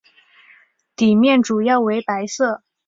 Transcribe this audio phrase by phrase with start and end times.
[0.95, 2.63] 底面主要为白色。